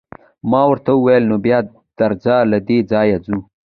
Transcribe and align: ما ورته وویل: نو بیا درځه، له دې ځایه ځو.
ما 0.49 0.61
ورته 0.69 0.91
وویل: 0.95 1.23
نو 1.29 1.35
بیا 1.45 1.59
درځه، 1.99 2.35
له 2.51 2.57
دې 2.67 2.77
ځایه 2.91 3.17
ځو. 3.25 3.37